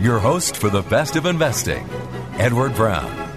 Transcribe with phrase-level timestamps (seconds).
[0.00, 1.88] your host for the best of investing,
[2.34, 3.28] Edward Brown.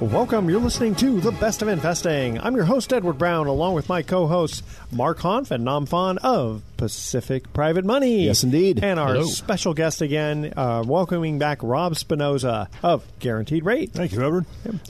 [0.00, 0.50] Welcome.
[0.50, 2.38] You're listening to The Best of Investing.
[2.40, 6.18] I'm your host, Edward Brown, along with my co hosts, Mark Hanf and Nam Phan
[6.18, 8.24] of Pacific Private Money.
[8.24, 8.82] Yes, indeed.
[8.82, 9.24] And our Hello.
[9.24, 13.92] special guest again, uh, welcoming back Rob Spinoza of Guaranteed Rate.
[13.92, 14.46] Thank you, Edward.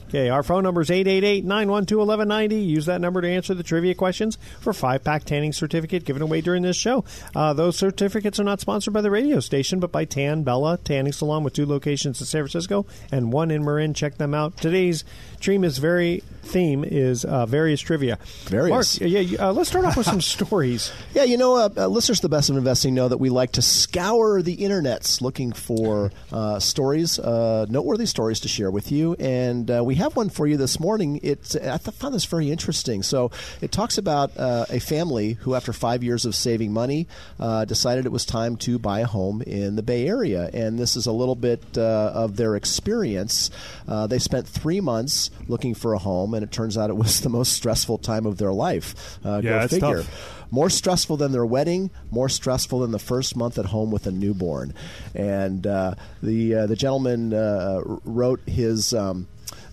[0.09, 2.55] Okay, our phone number is 888 912 1190.
[2.65, 6.41] Use that number to answer the trivia questions for five pack tanning certificate given away
[6.41, 7.03] during this show.
[7.35, 11.13] Uh, those certificates are not sponsored by the radio station, but by Tan Bella Tanning
[11.13, 13.93] Salon with two locations in San Francisco and one in Marin.
[13.93, 14.57] Check them out.
[14.57, 15.03] Today's
[15.39, 18.17] dream is very theme is uh, various trivia.
[18.45, 18.99] Various.
[19.01, 20.91] Mark, yeah, uh, let's start off with some stories.
[21.13, 23.53] Yeah, you know, uh, uh, listeners to the best of investing know that we like
[23.53, 29.15] to scour the internets looking for uh, stories, uh, noteworthy stories to share with you.
[29.19, 31.19] And uh, we have one for you this morning.
[31.23, 33.03] It's I found this very interesting.
[33.03, 37.07] So it talks about uh, a family who, after five years of saving money,
[37.39, 40.49] uh, decided it was time to buy a home in the Bay Area.
[40.53, 41.81] And this is a little bit uh,
[42.13, 43.51] of their experience.
[43.87, 47.21] Uh, they spent three months looking for a home, and it turns out it was
[47.21, 49.19] the most stressful time of their life.
[49.25, 49.97] Uh, Yeah, go it's figure.
[50.03, 50.41] tough.
[50.51, 54.11] More stressful than their wedding, more stressful than the first month at home with a
[54.11, 54.73] newborn.
[55.13, 59.27] And uh, the uh, the gentleman uh, wrote his um,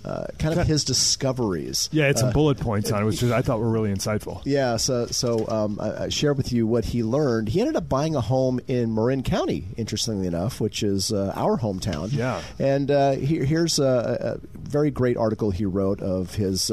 [0.05, 1.89] uh, kind of his discoveries.
[1.93, 4.43] Yeah, it's Uh, some bullet points on it, which I thought were really insightful.
[4.45, 7.49] yeah, so so um, I, I shared with you what he learned.
[7.51, 11.57] He ended up buying a home in Marin County, interestingly enough, which is uh, our
[11.59, 12.13] hometown.
[12.13, 12.41] Yeah.
[12.59, 16.71] and uh, here, here's a, a very great article he wrote of his.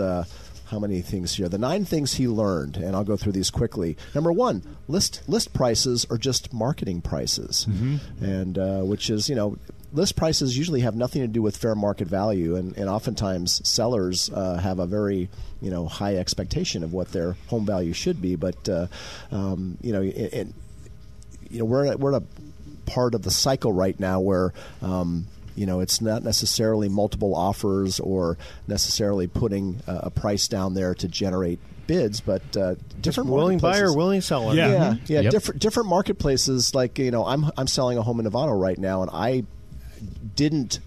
[0.69, 1.49] How many things here?
[1.49, 3.97] The nine things he learned, and I'll go through these quickly.
[4.13, 7.65] Number one, list list prices are just marketing prices,
[8.21, 9.57] and uh, which is you know
[9.91, 14.29] list prices usually have nothing to do with fair market value, and, and oftentimes sellers
[14.29, 15.29] uh, have a very
[15.61, 18.35] you know high expectation of what their home value should be.
[18.35, 18.87] But uh,
[19.31, 20.47] um, you know, it,
[21.49, 24.53] you know we're at, we're at a part of the cycle right now where.
[24.81, 25.27] Um,
[25.59, 28.37] you know, it's not necessarily multiple offers or
[28.67, 33.71] necessarily putting uh, a price down there to generate bids, but uh, different willing buyer,
[33.91, 34.53] marketplaces- willing seller.
[34.55, 34.67] Yeah.
[34.71, 35.09] yeah, Mhm.
[35.09, 35.19] yeah.
[35.21, 35.31] Yep.
[35.31, 36.73] Different different marketplaces.
[36.73, 39.43] Like you know, I'm I'm selling a home in Nevada right now, and I
[40.35, 40.79] didn't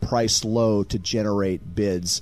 [0.00, 2.20] price low to generate bids.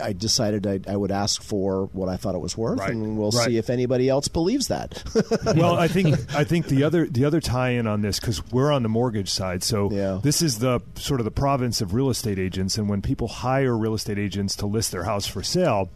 [0.00, 2.90] I decided I, I would ask for what I thought it was worth, Right.
[2.90, 3.46] and we'll Right.
[3.46, 5.02] see if anybody else believes that.
[5.56, 8.82] well, I think I think the other the other tie-in on this because we're on
[8.82, 10.20] the mortgage side, so Yeah.
[10.22, 13.76] this is the sort of the province of real estate agents, and when people hire
[13.76, 15.90] real estate agents to list their house for sale.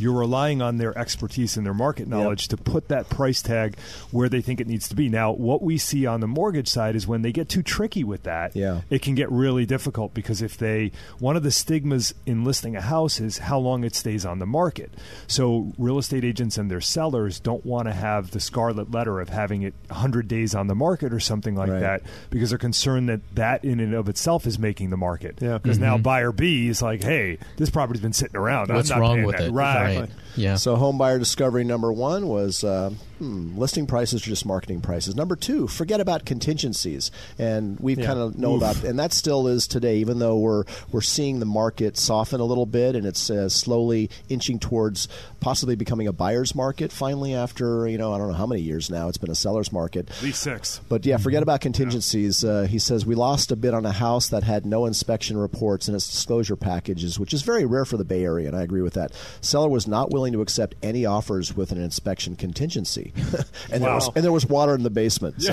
[0.00, 3.76] You're relying on their expertise and their market knowledge to put that price tag
[4.10, 5.08] where they think it needs to be.
[5.08, 8.22] Now, what we see on the mortgage side is when they get too tricky with
[8.24, 8.80] that, Yeah.
[8.90, 12.80] it can get really difficult because if they one of the stigmas in listing a
[12.80, 14.92] house is how long it stays on the market.
[15.26, 19.28] So real estate agents and their sellers don't want to have the scarlet letter of
[19.28, 21.80] having it 100 days on the market or something like Right.
[21.80, 25.38] that because they're concerned that that in and of itself is making the market.
[25.40, 25.58] Yeah.
[25.58, 26.02] Because now mm-hmm.
[26.02, 28.70] buyer B is like, "Hey, this property's been sitting around.
[28.70, 29.52] I'm What's not wrong with that." it?
[29.52, 30.10] Right right.
[30.36, 30.56] Yeah.
[30.56, 35.14] So, home buyer discovery number one was uh, hmm, listing prices are just marketing prices.
[35.16, 38.06] Number two, forget about contingencies, and we Yeah.
[38.06, 39.98] kind of know about, and that still is today.
[39.98, 44.10] Even though we're we're seeing the market soften a little bit, and it's uh, slowly
[44.28, 45.08] inching towards
[45.40, 46.92] possibly becoming a buyer's market.
[46.92, 49.72] Finally, after you know, I don't know how many years now, it's been a seller's
[49.72, 50.10] market.
[50.10, 50.80] At least six.
[50.88, 52.44] But yeah, forget about contingencies.
[52.44, 55.88] Uh, he says we lost a bid on a house that had no inspection reports
[55.88, 58.82] in its disclosure packages, which is very rare for the Bay Area, and I agree
[58.82, 59.12] with that.
[59.40, 63.12] Seller was not willing to accept any offers with an inspection contingency,
[63.72, 65.42] and there was and there was water in the basement.
[65.42, 65.52] So.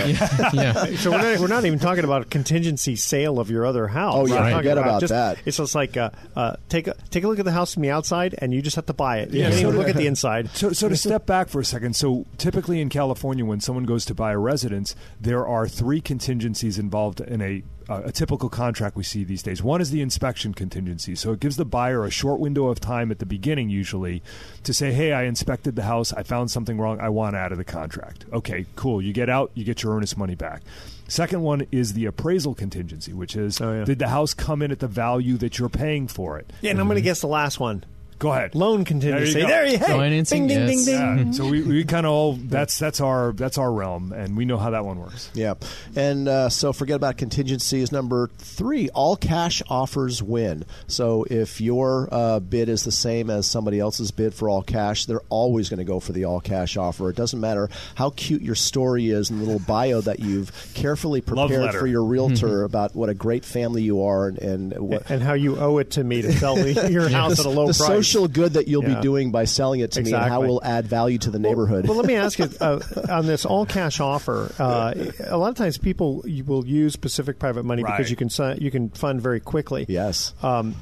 [0.53, 0.85] yeah.
[0.97, 4.15] So we're not, we're not even talking about a contingency sale of your other house.
[4.15, 5.37] Oh, yeah, We're forget about just- that.
[5.45, 7.91] It's just like uh, uh, take a take a look at the house from the
[7.91, 9.31] outside, and you just have to buy it.
[9.31, 10.49] You Yeah, can't so even to- look at the inside.
[10.49, 14.05] So, so to step back for a second, so typically in California, when someone goes
[14.05, 18.95] to buy a residence, there are three contingencies involved in a uh, a typical contract
[18.95, 19.63] we see these days.
[19.63, 23.11] One is the inspection contingency, so it gives the buyer a short window of time
[23.11, 24.21] at the beginning, usually,
[24.63, 27.57] to say, "Hey, I inspected the house, I found something wrong, I want out of
[27.57, 29.01] the contract." Okay, cool.
[29.01, 30.61] You get out, you get your earnest money back.
[31.07, 33.85] Second one is the appraisal contingency, which is, Oh, yeah.
[33.85, 36.51] did the house come in at the value that you're paying for it?
[36.61, 37.85] Yeah, and I'm going to guess the last one.
[38.19, 38.55] Go ahead.
[38.55, 39.39] Loan There contingency.
[39.39, 39.47] you go.
[39.47, 40.85] There you hey, Financing, Ding, ding, yes.
[40.85, 41.27] ding, ding.
[41.27, 44.45] Yeah, so we, we kind of all that's that's our that's our realm, and we
[44.45, 45.29] know how that one works.
[45.33, 45.53] Yeah,
[45.95, 47.91] and uh, so forget about contingencies.
[47.91, 50.65] Number three, all cash offers win.
[50.87, 55.05] So if your uh, bid is the same as somebody else's bid for all cash,
[55.05, 57.09] they're always going to go for the all cash offer.
[57.09, 61.21] It doesn't matter how cute your story is and the little bio that you've carefully
[61.21, 65.09] prepared for your realtor about what a great family you are and, and what.
[65.09, 67.67] And how you owe it to me to sell me your house at a low
[67.67, 68.06] the price.
[68.07, 68.95] Social good that you'll Yeah.
[68.95, 70.47] be doing by selling it to me and how Exactly.
[70.47, 71.87] will add value to the neighborhood.
[71.87, 74.51] Well, let me ask you uh, on this all cash offer.
[74.59, 74.93] Uh,
[75.27, 78.89] a lot of times, people will use Pacific Private Money because you can you can
[78.89, 79.85] fund very quickly.
[79.87, 80.33] yes.
[80.41, 80.75] Um,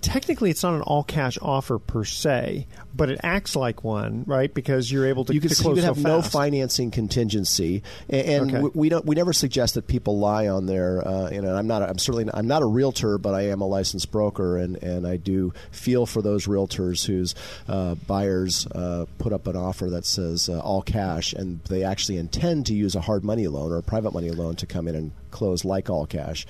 [0.00, 4.52] technically, it's not an all cash offer per se, but it acts like one, right?
[4.52, 7.82] Because you're able to, you can, to you close can so have no financing contingency,
[8.08, 8.70] and, and Okay.
[8.74, 9.04] we, don't.
[9.04, 11.06] We never suggest that people lie on their.
[11.06, 11.82] Uh, you know, I'm not.
[11.82, 12.24] A, I'm certainly.
[12.24, 15.52] Not, I'm not a realtor, but I am a licensed broker, and, and I do
[15.70, 17.34] feel for those realtors whose
[17.68, 22.18] uh, buyers uh, put up an offer that says uh, all cash, and they actually
[22.18, 24.94] intend to use a hard money loan or a private money loan to come in
[24.94, 26.46] and close like all cash.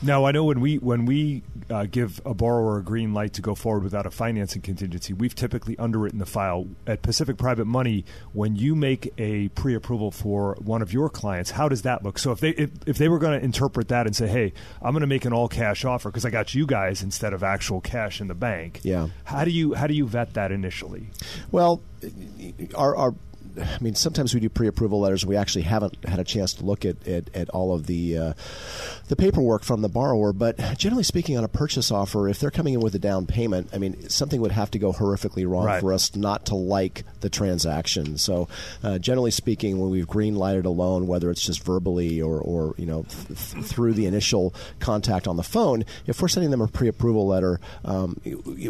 [0.00, 3.42] Now I know when we when we uh, give a borrower a green light to
[3.42, 8.04] go forward without a financing contingency, we've typically underwritten the file at Pacific Private Money.
[8.32, 12.18] When you make a pre-approval for one of your clients, how does that look?
[12.18, 14.92] So if they if, if they were going to interpret that and say, "Hey, I'm
[14.92, 17.80] going to make an all cash offer because I got you guys instead of actual
[17.80, 19.08] cash in the bank," Yeah.
[19.24, 21.08] how do you how do you vet that initially?
[21.50, 21.82] Well,
[22.76, 23.14] our, our
[23.60, 25.24] I mean, sometimes we do pre-approval letters.
[25.26, 28.32] We actually haven't had a chance to look at, at, at all of the uh,
[29.08, 30.32] the paperwork from the borrower.
[30.32, 33.70] But generally speaking, on a purchase offer, if they're coming in with a down payment,
[33.72, 35.80] I mean, something would have to go horrifically wrong Right.
[35.80, 38.18] for us not to like the transaction.
[38.18, 38.48] So,
[38.82, 42.74] uh, generally speaking, when we've green lighted a loan, whether it's just verbally or, or
[42.78, 46.60] you know th- th- through the initial contact on the phone, if we're sending them
[46.60, 48.20] a pre-approval letter, um,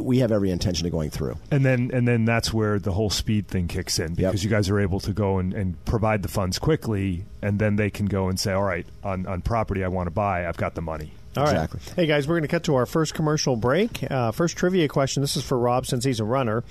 [0.00, 1.36] we have every intention of going through.
[1.50, 4.68] And then and then that's where the whole speed thing kicks in because you guys
[4.70, 8.28] are able to go and, and provide the funds quickly, and then they can go
[8.28, 11.12] and say, "All right, on on property I want to buy, I've got the money."
[11.36, 11.52] All right.
[11.54, 11.80] Exactly.
[11.94, 14.02] Hey, guys, we're going to cut to our first commercial break.
[14.10, 15.20] Uh, first trivia question.
[15.20, 16.64] This is for Rob since he's a runner.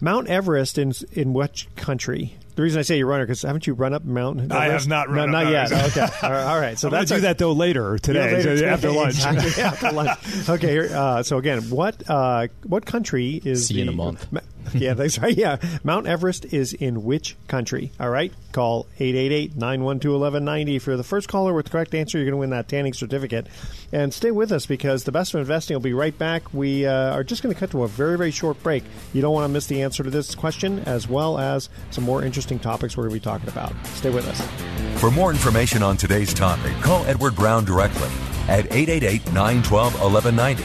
[0.00, 2.36] Mount Everest in in which country?
[2.56, 4.38] The reason I say you're runner because haven't you run up Mount?
[4.40, 4.52] Everest?
[4.60, 5.72] I have not run no, up not yet.
[5.72, 6.44] Okay, all right.
[6.44, 6.78] All right.
[6.78, 8.68] So I'm that's to do our- that though later today, Yeah, later today.
[8.68, 9.14] after lunch.
[9.24, 10.48] Exactly, after lunch.
[10.48, 10.70] Okay.
[10.70, 14.26] Here, uh, so again, what uh, what country is See you in a month.
[14.74, 15.34] Yeah, that's right.
[15.44, 17.92] Yeah, Mount Everest is in which country?
[17.98, 22.18] All right, call 888-912-1190 for the first caller with the correct answer.
[22.18, 23.46] You're going to win that tanning certificate,
[23.92, 26.54] and stay with us because the best of investing will be right back.
[26.54, 28.84] We uh, are just going to cut to a very very short break.
[29.12, 32.24] You don't want to miss the answer to this question, as well as some more
[32.24, 33.72] interesting topics we're going to be talking about.
[33.88, 35.00] Stay with us.
[35.00, 38.08] For more information on today's topic, call Edward Brown directly
[38.48, 40.62] at 888 912 1190.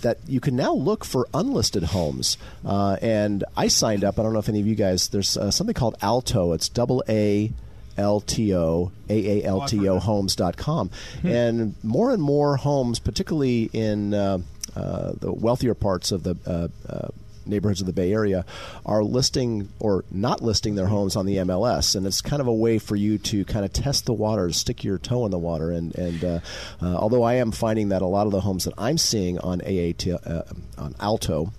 [0.03, 4.19] That you can now look for unlisted homes, uh, and I signed up.
[4.19, 5.09] I don't know if any of you guys.
[5.09, 6.53] There's uh, something called Aalto.
[6.55, 7.51] It's double A
[7.97, 10.89] LTO, AALTO homes.com.
[11.23, 14.39] And more and more homes, particularly in uh,
[14.75, 17.07] uh, the wealthier parts of the uh, uh,
[17.45, 18.45] neighborhoods of the Bay Area,
[18.85, 21.95] are listing or not listing their homes on the MLS.
[21.95, 24.83] And it's kind of a way for you to kind of test the waters, stick
[24.83, 25.71] your toe in the water.
[25.71, 26.39] And, and uh,
[26.81, 29.61] uh, although I am finding that a lot of the homes that I'm seeing on
[29.61, 30.43] AAT, uh,
[30.77, 31.51] on Aalto,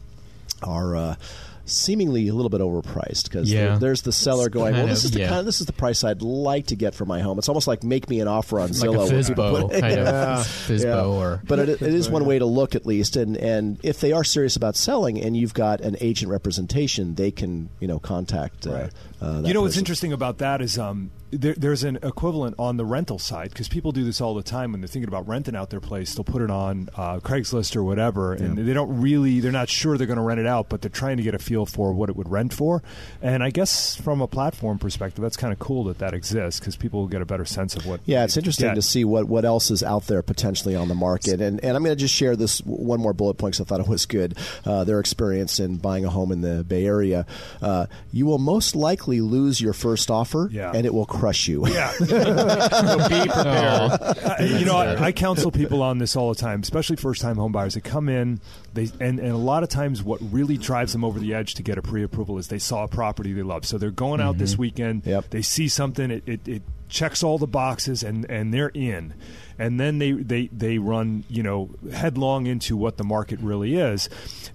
[0.62, 1.16] are uh,
[1.66, 3.78] seemingly a little bit overpriced because Yeah.
[3.78, 5.28] there's the seller going, "Well, this of- is the yeah.
[5.28, 7.66] kind of, this is the price I'd like to get for my home." It's almost
[7.66, 9.08] like make me an offer on like Zillow.
[9.08, 10.40] a Fizbo kind Yeah.
[10.40, 11.04] of Fizbo Yeah.
[11.04, 14.12] or but it, it is one way to look at least and and if they
[14.12, 18.66] are serious about selling and you've got an agent representation they can you know contact
[18.66, 18.90] uh, Right.
[19.22, 22.76] uh, that you know what's interesting about that is um, there, there's an equivalent on
[22.76, 25.54] the rental side because people do this all the time when they're thinking about renting
[25.56, 26.14] out their place.
[26.14, 29.96] They'll put it on uh, Craigslist or whatever, and they don't really, they're not sure
[29.98, 32.08] they're going to rent it out, but they're trying to get a feel for what
[32.08, 32.82] it would rent for.
[33.22, 36.76] And I guess from a platform perspective, that's kind of cool that that exists because
[36.76, 38.00] people will get a better sense of what.
[38.06, 38.74] Yeah, it's interesting get.
[38.74, 41.40] to see what, what else is out there potentially on the market.
[41.40, 43.80] And, and I'm going to just share this one more bullet point because I thought
[43.80, 44.36] it was good.
[44.64, 47.26] Uh, their experience in buying a home in the Bay Area.
[47.60, 50.72] Uh, you will most likely lose your first offer, Yeah.
[50.74, 51.66] and it will crush you.
[51.68, 51.90] Yeah.
[52.04, 53.92] So be prepared.
[53.92, 57.50] Uh, you know, I, I counsel people on this all the time, especially first-time home
[57.52, 57.74] buyers.
[57.74, 58.40] They come in,
[58.74, 61.62] they and, and a lot of times, what really drives them over the edge to
[61.62, 63.64] get a pre-approval is they saw a property they love.
[63.64, 64.62] So they're going out this mm-hmm.
[64.62, 65.06] weekend.
[65.06, 65.30] Yep.
[65.30, 69.14] They see something, it, it, it checks all the boxes, and and they're in.
[69.56, 74.08] And then they, they, they run, you know, headlong into what the market really is.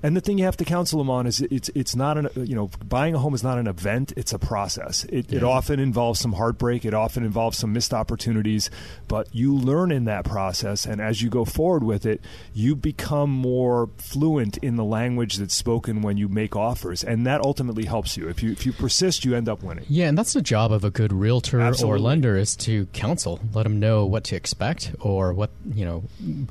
[0.04, 2.56] And the thing you have to counsel them on is it's it's not an you
[2.56, 5.06] know buying a home is not an event; it's a process.
[5.06, 6.86] It, it often involves some heartbreak.
[6.86, 8.70] It often involves some missed opportunities,
[9.08, 10.86] but you learn in that process.
[10.86, 12.22] And as you go forward with it,
[12.54, 17.42] you become more fluent in the language that's spoken when you make offers, and that
[17.42, 18.28] ultimately helps you.
[18.28, 19.86] If you if you persist, you end up winning.
[19.88, 22.00] Yeah, and that's the job of a good realtor Absolutely.
[22.00, 26.04] or lender is to counsel, let them know what to expect or what you know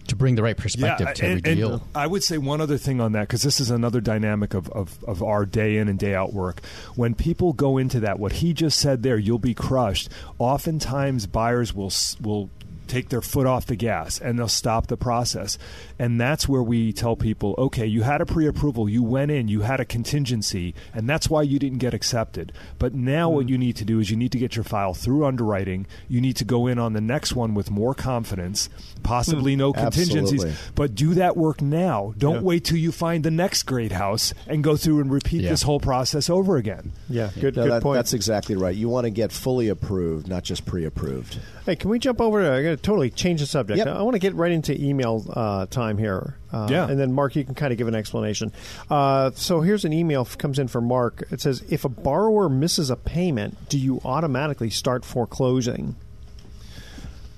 [0.07, 1.83] to bring the right perspective to every and, and deal.
[1.95, 5.03] I would say one other thing on that because this is another dynamic of, of,
[5.05, 6.63] of our day in and day out work.
[6.95, 10.09] When people go into that, what he just said there, you'll be crushed.
[10.39, 12.51] Oftentimes, buyers will will
[12.89, 15.59] take their foot off the gas and they'll stop the process.
[15.99, 19.63] And that's where we tell people, okay, you had a pre-approval, you went in, you
[19.63, 22.53] had a contingency, and that's why you didn't get accepted.
[22.79, 23.51] But now what mm.
[23.51, 25.87] you need to do is you need to get your file through underwriting.
[26.09, 28.69] You need to go in on the next one with more confidence,
[29.03, 30.73] possibly no contingencies, Absolutely.
[30.75, 32.13] but do that work now.
[32.19, 32.41] Don't Yeah.
[32.43, 35.51] wait till you find the next great house and go through and repeat Yeah.
[35.51, 36.93] this whole process over again.
[37.09, 37.97] Yeah, good, No, good that- point.
[37.97, 38.75] That's exactly right.
[38.75, 41.39] You want to get fully approved, not just pre-approved.
[41.67, 42.53] Hey, can we jump over to?
[42.53, 43.79] I got to totally change the subject.
[43.79, 43.87] Yep.
[43.89, 46.35] I want to get right into email uh, time here.
[46.53, 46.89] Uh, Yeah.
[46.89, 48.53] and then Mark, you can kind of give an explanation.
[48.91, 51.25] Uh, so here's an email f- comes in from Mark.
[51.31, 55.97] It says, "If a borrower misses a payment, do you automatically start foreclosing?"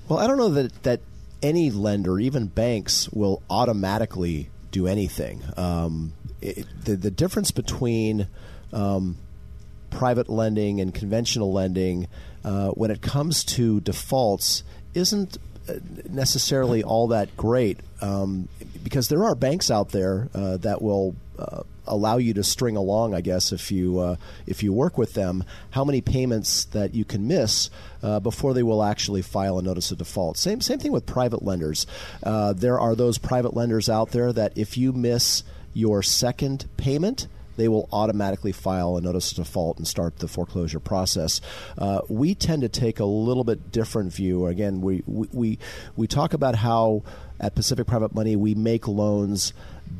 [0.07, 1.01] Well, I don't know that that
[1.41, 5.43] any lender, even banks, will automatically do anything.
[5.57, 8.27] Um, it, the the difference between
[8.73, 9.17] um,
[9.89, 12.07] private lending and conventional lending,
[12.43, 15.37] uh, when it comes to defaults, isn't
[15.69, 15.73] uh,
[16.09, 18.47] necessarily all that great um,
[18.83, 23.13] because there are banks out there uh, that will uh, allow you to string along.
[23.13, 24.15] I guess if you uh,
[24.45, 27.69] if you work with them, how many payments that you can miss
[28.03, 30.37] uh, before they will actually file a notice of default.
[30.37, 31.87] Same same thing with private lenders.
[32.23, 35.43] Uh, there are those private lenders out there that if you miss
[35.73, 37.27] your second payment
[37.57, 41.41] they will automatically file a notice of default and start the foreclosure process.
[41.77, 44.47] Uh, we tend to take a little bit different view.
[44.47, 45.59] Again, we, we, we,
[45.95, 47.03] we talk about how
[47.41, 49.51] at Pacific Private Money we make loans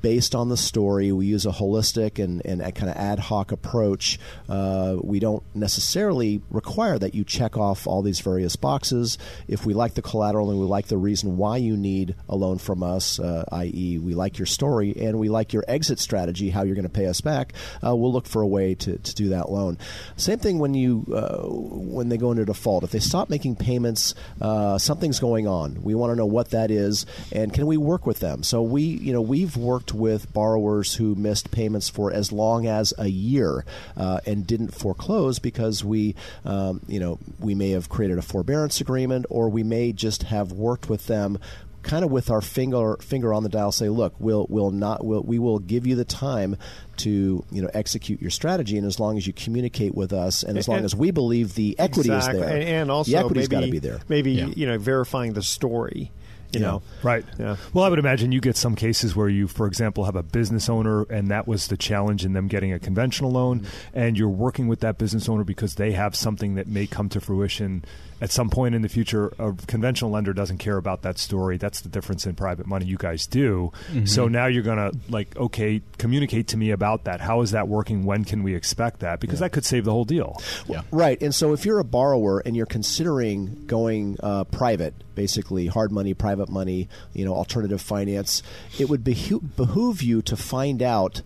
[0.02, 1.12] based on the story.
[1.12, 4.20] We use a holistic and, and kind of ad hoc approach.
[4.48, 9.18] Uh, we don't necessarily require that you check off all these various boxes.
[9.48, 12.58] If we like the collateral and we like the reason why you need a loan
[12.58, 16.64] from us, uh, i.e., we like your story and we like your exit strategy, how
[16.64, 17.54] you're going to pay us back,
[17.86, 19.78] uh, we'll look for a way to, to do that loan.
[20.16, 22.84] Same thing when you uh, when they go into default.
[22.84, 25.82] If they stop making payments, uh, something's going on.
[25.82, 28.44] We want to know what that is and can we work with them.
[28.44, 32.94] So we you know we've worked with borrowers who missed payments for as long as
[32.98, 33.66] a year
[33.98, 38.82] uh, and didn't foreclose because we um, you know we may have created a forbearance
[38.82, 41.40] agreement or we may just have worked with them
[41.84, 45.24] kind of with our finger finger on the dial say look we'll we'll not we'll,
[45.24, 46.56] we will give you the time
[46.98, 50.60] to you know execute your strategy and as long as you communicate with us and
[50.60, 52.40] as long as we believe the equity exactly.
[52.40, 54.48] is there and, and also the equity's maybe got to be there Maybe Yeah.
[54.56, 56.12] you know verifying the story.
[56.54, 56.68] You Yeah.
[56.68, 57.24] know, Right.
[57.40, 57.56] Yeah.
[57.74, 60.70] Well, I would imagine you get some cases where you, for example, have a business
[60.70, 63.68] owner, and that was the challenge in them getting a conventional loan, mm-hmm.
[64.00, 67.22] and you're working with that business owner because they have something that may come to
[67.22, 67.84] fruition
[68.22, 69.34] at some point in the future.
[69.40, 71.58] A conventional lender doesn't care about that story.
[71.58, 72.86] That's the difference in private money.
[72.86, 73.72] You guys do.
[74.06, 77.20] So now you're going to like, okay, communicate to me about that.
[77.20, 78.06] How is that working?
[78.06, 79.20] When can we expect that?
[79.20, 80.40] Because that could save the whole deal.
[80.68, 80.82] yeah.
[80.92, 85.92] Right, and so if you're a borrower and you're considering going uh, private, basically hard
[85.92, 88.44] money, private money, you know, alternative finance,
[88.80, 91.22] it would beho- behoove you to find out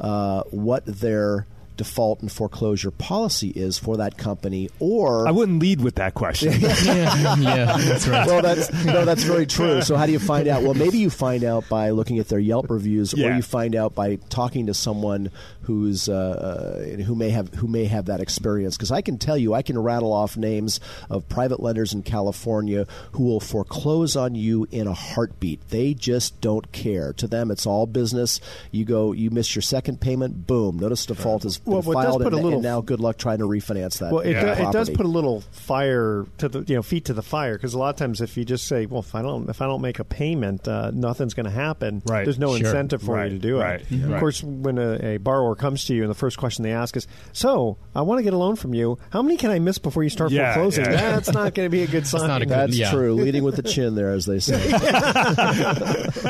[0.00, 1.46] uh, what their
[1.78, 6.52] default and foreclosure policy is for that company, or I wouldn't lead with that question.
[6.60, 8.26] yeah, yeah, that's right.
[8.26, 9.80] well, that's no, that's very true.
[9.80, 10.62] So, how do you find out?
[10.62, 13.94] Well, maybe you find out by looking at their Yelp reviews, or you find out
[13.94, 15.30] by talking to someone
[15.62, 18.76] who's uh, uh, who may have who may have that experience.
[18.76, 22.86] Because I can tell you, I can rattle off names of private lenders in California
[23.12, 25.68] who will foreclose on you in a heartbeat.
[25.68, 27.12] They just don't care.
[27.14, 28.40] To them, it's all business.
[28.70, 32.04] You go, you miss your second payment, boom, notice default is Well, been what does
[32.14, 34.12] filed, put a little- and now good luck trying to refinance that.
[34.12, 34.54] Well, it, Yeah.
[34.54, 37.54] do- it does put a little fire to the you know feet to the fire
[37.56, 39.66] because a lot of times if you just say, well, if I don't if I
[39.66, 42.02] don't make a payment, uh, nothing's going to happen.
[42.06, 42.24] Right.
[42.24, 42.66] There's no Sure.
[42.66, 43.30] incentive for Right.
[43.30, 43.82] you to do Right.
[43.90, 44.02] it.
[44.10, 46.96] Of course, when a, a borrower comes to you and the first question they ask
[46.96, 48.98] is, "So, I want to get a loan from you.
[49.10, 50.90] How many can I miss before you start Yeah, foreclosing?" yeah.
[51.12, 52.28] That's not going to be a good sign.
[52.28, 52.90] not a good- That's Yeah.
[52.90, 53.14] true.
[53.14, 54.56] Leading with the chin there, as they say.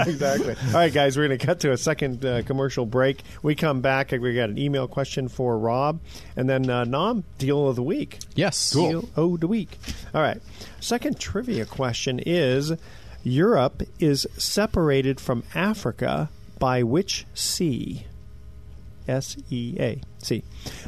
[0.07, 0.55] exactly.
[0.69, 3.23] All right, guys, we're going to cut to a second uh, commercial break.
[3.43, 4.11] We come back.
[4.13, 6.01] We got an email question for Rob,
[6.37, 8.19] and then uh, Nam deal of the week.
[8.35, 8.71] yes.
[8.71, 9.79] Deal of the week.
[10.15, 10.41] All right.
[10.81, 12.73] Second trivia question is:
[13.23, 18.07] Europe is separated from Africa by which sea?
[19.07, 20.43] S E A C.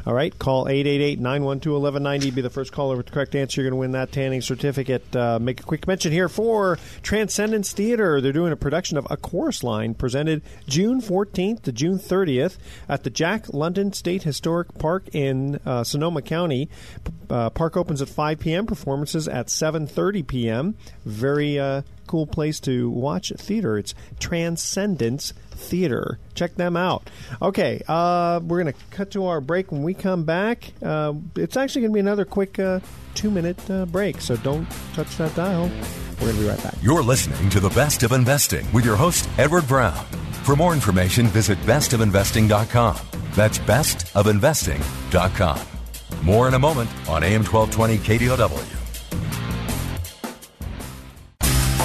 [0.06, 2.34] All right, call 888-912-1190.
[2.34, 3.60] Be the first caller with the correct answer.
[3.60, 5.14] You're going to win that tanning certificate.
[5.14, 8.20] Uh, make a quick mention here for Transcendence Theater.
[8.20, 12.56] They're doing a production of A Chorus Line presented June 14th to June 30th
[12.88, 16.68] at the Jack London State Historic Park in uh, Sonoma County.
[17.28, 18.66] Uh, park opens at 5 p.m.
[18.66, 20.74] Performances at 7:30 p.m.
[21.04, 23.78] Very uh, cool place to watch theater.
[23.78, 26.18] It's Transcendence Theater.
[26.34, 27.08] Check them out.
[27.40, 29.70] Okay, uh, we're going to cut to our break.
[29.70, 32.80] When we come back, uh, it's actually going to be another quick uh,
[33.14, 35.70] two minute uh, break, so don't touch that dial.
[36.20, 36.74] We're going to be right back.
[36.82, 40.04] You're listening to The Best of Investing with your host, Edward Brown.
[40.44, 42.96] For more information, visit bestofinvesting.com.
[43.34, 45.60] That's bestofinvesting.com.
[46.24, 48.76] More in a moment on AM 1220 KDOW.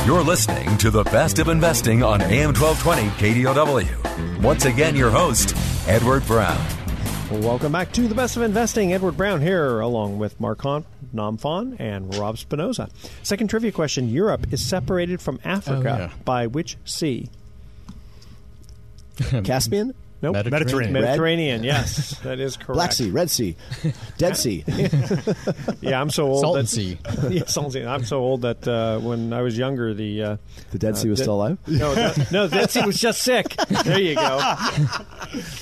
[0.05, 4.41] You're listening to The Best of Investing on AM 1220 KDOW.
[4.41, 5.55] Once again, your host,
[5.87, 6.84] Edward Brown.
[7.31, 8.93] Welcome back to the best of investing.
[8.93, 12.87] Edward Brown here, along with Mark Hanf, Nam Phan, and Rob Spinoza.
[13.23, 16.11] Second trivia question: Europe is separated from Africa Oh, yeah.
[16.23, 17.29] by which sea?
[19.43, 19.95] Caspian,
[20.33, 20.45] Nope.
[20.49, 20.93] Mediterranean.
[20.93, 21.63] Mediterranean.
[21.63, 22.73] Yes, that is correct.
[22.73, 23.55] Black Sea, Red Sea,
[24.17, 24.63] Dead Sea.
[25.81, 26.41] Yeah, I'm so old.
[26.41, 26.97] Salton that, Sea.
[27.29, 27.85] yeah, Salton Sea.
[27.85, 30.37] I'm so old that uh, when I was younger, the uh,
[30.71, 31.57] The Dead Sea was Dead- still alive.
[31.67, 33.55] no, no, no, Dead Sea was just sick.
[33.83, 34.21] There you go.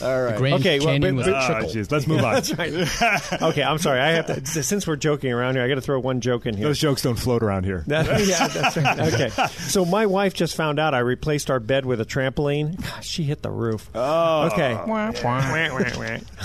[0.01, 0.37] All right.
[0.37, 1.83] Grand Okay, well, Canyon but- was but- Ah, trickle.
[1.91, 2.33] let's move on.
[2.35, 3.41] That's right.
[3.41, 3.99] Okay, I'm sorry.
[3.99, 4.63] I have to.
[4.63, 6.67] Since we're joking around here, I got to throw one joke in here.
[6.67, 7.83] Those jokes don't float around here.
[7.87, 8.99] That- yeah, that's right.
[9.13, 9.29] Okay.
[9.67, 12.81] So my wife just found out I replaced our bed with a trampoline.
[12.81, 13.89] Gosh, she hit the roof.
[13.95, 14.47] Oh.
[14.53, 14.73] Okay.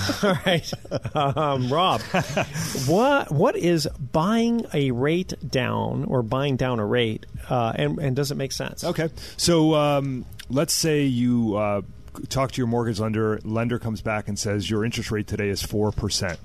[0.23, 0.71] All right.
[1.15, 2.01] Um, Rob,
[2.87, 8.15] what what is buying a rate down or buying down a rate, uh, and and
[8.15, 8.83] does it make sense?
[8.83, 9.09] Okay.
[9.37, 11.81] So um, let's say you uh,
[12.29, 13.39] talk to your mortgage lender.
[13.43, 16.39] Lender comes back and says your interest rate today is four percent,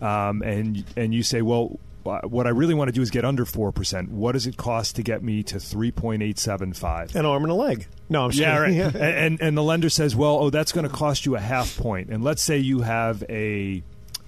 [0.00, 1.78] um, and and you say, well.
[2.24, 4.10] What I really want to do is get under four percent.
[4.10, 7.14] What does it cost to get me to three point eight seven five?
[7.16, 7.86] An arm and a leg.
[8.08, 8.80] No, I'm Yeah, kidding.
[8.84, 8.94] right.
[8.96, 12.08] and and the lender says, well, oh, that's going to cost you a half point.
[12.10, 13.82] And let's say you have a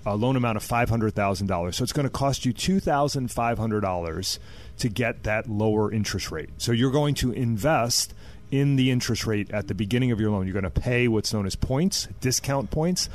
[0.07, 2.81] a loan amount of five hundred thousand dollars, so it's going to cost you two
[2.81, 4.39] thousand five hundred dollars
[4.79, 6.49] to get that lower interest rate.
[6.59, 8.15] So you're going to invest
[8.51, 10.47] in the interest rate at the beginning of your loan.
[10.47, 13.09] You're going to pay what's known as points, discount points.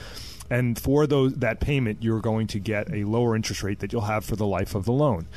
[0.50, 4.02] And for those that payment, you're going to get a lower interest rate that you'll
[4.02, 5.28] have for the life of the loan.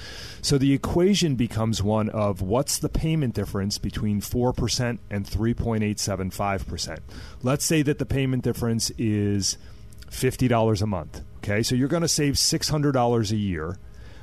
[0.43, 6.99] So the equation becomes one of what's the payment difference between 4% and 3.875%.
[7.43, 9.57] Let's say that the payment difference is
[10.11, 11.23] $50 a month.
[11.39, 13.79] Okay, so you're going to save $600 a year,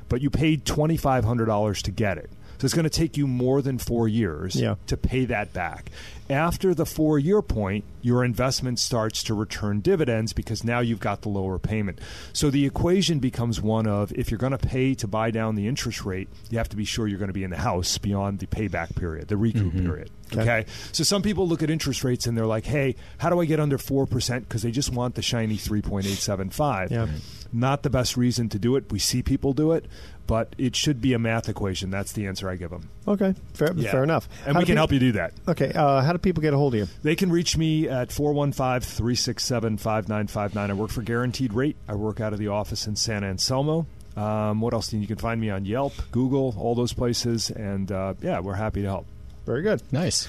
[0.08, 2.30] but you paid $2,500 to get it.
[2.58, 4.76] So it's going to take you more than four years Yeah.
[4.86, 5.90] to pay that back.
[6.28, 11.22] After the four year point, your investment starts to return dividends because now you've got
[11.22, 12.00] the lower payment.
[12.32, 15.68] So the equation becomes one of if you're going to pay to buy down the
[15.68, 18.40] interest rate, you have to be sure you're going to be in the house beyond
[18.40, 19.86] the payback period, the recoup mm-hmm.
[19.86, 20.10] period.
[20.34, 20.66] Okay.
[20.92, 23.60] So some people look at interest rates and they're like, hey, how do I get
[23.60, 24.40] under 4%?
[24.40, 26.90] Because they just want the shiny 3.875.
[26.90, 27.06] Yeah.
[27.52, 28.90] Not the best reason to do it.
[28.90, 29.86] We see people do it,
[30.26, 31.90] but it should be a math equation.
[31.90, 32.90] That's the answer I give them.
[33.06, 33.34] Okay.
[33.54, 34.28] Fair, fair enough.
[34.44, 35.32] And How we can help you do that.
[35.46, 35.72] Okay.
[35.72, 36.88] Uh, how do people get a hold of you?
[37.02, 40.70] They can reach me at 415 367 5959.
[40.70, 41.76] I work for Guaranteed Rate.
[41.88, 43.86] I work out of the office in San Anselmo.
[44.16, 44.88] Um, what else?
[44.88, 47.50] Do you can find me on Yelp, Google, all those places.
[47.50, 49.06] And uh, yeah, we're happy to help.
[49.46, 49.80] Very good.
[49.92, 50.28] Nice.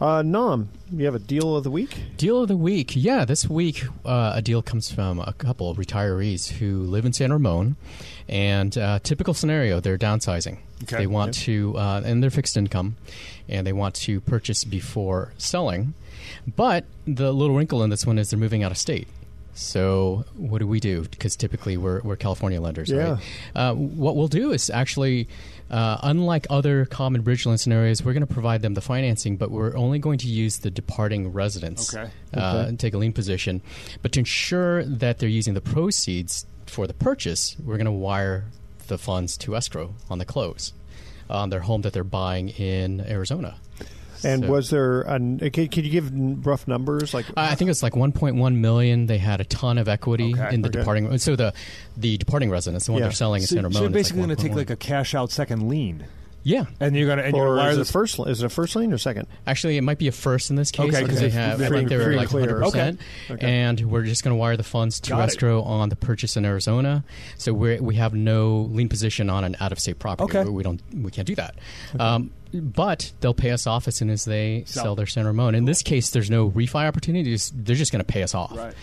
[0.00, 1.96] Uh, Nam, you have a deal of the week?
[2.16, 2.92] Deal of the week.
[2.96, 7.12] Yeah, this week uh, a deal comes from a couple of retirees who live in
[7.12, 7.76] San Ramon,
[8.28, 10.58] and uh, typical scenario: they're downsizing.
[10.82, 10.96] Okay.
[10.98, 12.96] They want to, uh, and they're fixed income,
[13.48, 15.94] and they want to purchase before selling.
[16.56, 19.06] But the little wrinkle in this one is they're moving out of state.
[19.56, 21.02] So what do we do?
[21.02, 23.12] Because typically we're, we're California lenders, Yeah.
[23.12, 23.22] right?
[23.54, 25.28] Uh, what we'll do is actually,
[25.70, 29.50] uh, unlike other common bridge loan scenarios, we're going to provide them the financing, but
[29.50, 32.10] we're only going to use the departing residents Okay.
[32.34, 33.62] uh, and take a lien position.
[34.02, 38.44] But to ensure that they're using the proceeds for the purchase, we're going to wire
[38.88, 40.72] the funds to escrow on the close
[41.30, 43.56] on their home that they're buying in Arizona.
[44.24, 45.02] And So- was there?
[45.02, 46.10] An, uh, could, could you give
[46.46, 47.12] rough numbers?
[47.14, 49.06] Like, I I think it's like 1.1 million.
[49.06, 50.54] They had a ton of equity Okay.
[50.54, 50.78] in the Okay.
[50.80, 51.18] departing.
[51.18, 51.52] So the
[51.96, 53.06] the departing residence, the one Yeah.
[53.06, 54.76] they're selling in So, San Ramon, so you're basically like going to take like a
[54.76, 56.04] cash out second lien,
[56.44, 56.66] yeah.
[56.78, 58.18] and you're going to and you're or going to wire is it this first?
[58.20, 59.26] Is it a first lane or second?
[59.46, 61.28] Actually, it might be a first in this case because okay.
[61.28, 61.60] they have.
[61.60, 63.46] I think they free were and like 100 percent, Okay.
[63.46, 65.32] and we're just going to wire the funds to Got it.
[65.32, 67.04] escrow on the purchase in Arizona.
[67.38, 70.38] So we we have no lien position on an out of state property.
[70.38, 70.48] Okay.
[70.48, 71.56] we, we don't we can't do that.
[71.98, 74.84] Um, but they'll pay us off as soon as they Sell.
[74.84, 75.54] sell their San Ramon.
[75.54, 77.52] In this case, there's no refi opportunities.
[77.54, 78.56] They're just going to pay us off.
[78.56, 78.74] Right.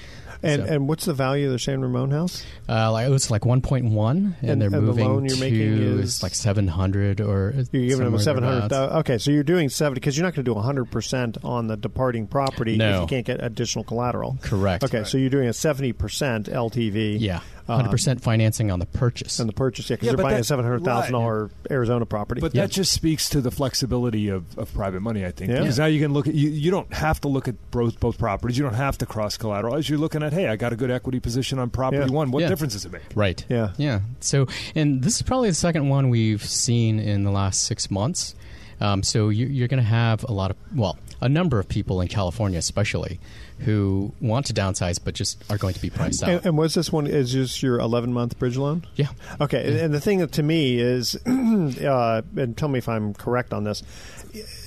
[0.43, 2.43] And So- and what's the value of the San Ramon house?
[2.67, 6.23] Uh, like it's like 1.1, and, And- they're and the loan you're to making is-
[6.23, 8.73] like 700 or You're giving them seven hundred.
[8.73, 11.77] Okay, so you're doing seventy because you're not going to do hundred percent on the
[11.77, 14.38] departing property if you can't get additional collateral.
[14.41, 14.84] Correct.
[14.84, 17.17] Okay, so you're doing a seventy percent LTV.
[17.19, 17.41] Yeah,
[17.72, 19.40] um, 100% financing on the purchase.
[19.40, 19.90] on the purchase.
[19.90, 22.42] Yeah, because Yeah, you're but buying a that- seven hundred thousand dollar Arizona property.
[22.42, 22.64] But Yeah.
[22.64, 25.52] that just speaks to the flexibility of, of private money, I think.
[25.52, 25.60] Yeah.
[25.60, 28.18] Because now you can look at you, you don't have to look at both both
[28.18, 28.58] properties.
[28.58, 29.88] You don't have to cross collateralize.
[29.90, 32.14] You're looking at, hey, I got a good equity position on property Yeah.
[32.16, 32.32] one.
[32.32, 32.50] What Yeah.
[32.50, 33.02] difference does it make?
[33.16, 33.44] Right.
[33.50, 33.72] Yeah.
[33.78, 34.02] Yeah.
[34.20, 38.36] So, and this is probably the second one we've seen in the last six months.
[38.80, 42.02] Um, so you, you're going to have a lot of, well, a number of people
[42.02, 43.20] in California, especially,
[43.60, 46.30] who want to downsize but just are going to be priced out.
[46.30, 48.86] and, and was this one is this your eleven month bridge loan?
[48.96, 49.08] yeah.
[49.40, 53.54] Okay, and- and the thing to me is, uh, and tell me if I'm correct
[53.54, 53.84] on this.